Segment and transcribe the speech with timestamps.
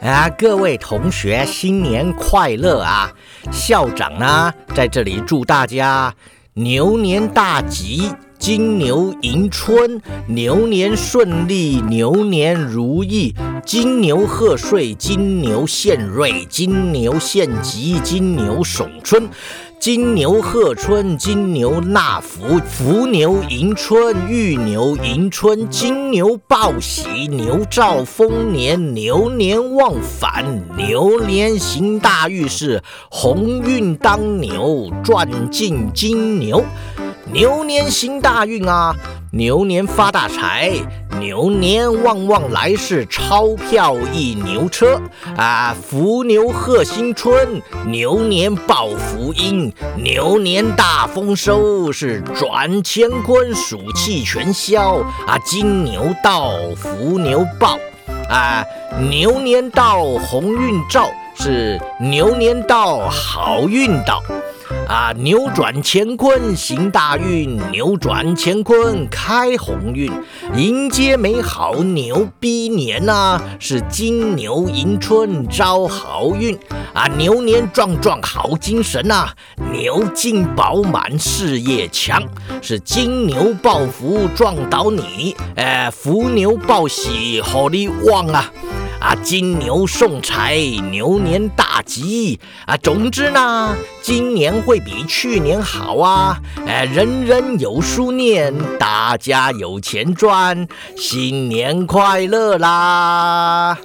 [0.00, 3.12] 啊，各位同学，新年快乐啊！
[3.52, 6.14] 校长呢，在这里祝大家
[6.54, 8.10] 牛年大吉，
[8.40, 13.34] 金牛迎春，牛年顺利，牛年如意，
[13.66, 19.28] 金牛贺岁，金牛献瑞，金牛献吉，金牛送春。
[19.78, 36.64] 金牛贺春，金牛纳福，福牛迎春，玉牛迎春，金牛报喜，牛兆丰年，牛年旺返，牛年行大运是鸿运当牛，赚进金牛。
[37.32, 38.94] 牛年行大运啊，
[39.30, 40.72] 牛年发大财，
[41.20, 45.00] 牛年旺旺来世钞票一牛车。
[45.36, 54.96] 啊，福牛贺新春，牛年报福音，牛年大丰收是转乾坤，暑气全消。
[55.24, 57.78] 啊，金牛到，福牛报。
[58.28, 58.64] 啊，
[59.08, 64.20] 牛年到，鸿运照是牛年到，好运到。
[64.90, 70.10] 啊，扭转乾坤行大运，扭转乾坤开鸿运，
[70.56, 73.40] 迎接美好牛逼年呐！
[73.60, 76.58] 是金牛迎春招好运
[76.92, 79.28] 啊，牛年壮壮好精神呐，
[79.70, 82.20] 牛劲饱满事业强，
[82.60, 88.50] 是金牛报福撞倒你，哎，福牛报喜好利旺啊！
[89.00, 90.58] 啊，金牛送财，
[90.90, 92.76] 牛年大吉啊！
[92.76, 96.38] 总之呢，今年会比去年好啊！
[96.66, 103.78] 哎，人人有书念，大家有钱赚，新年快乐啦！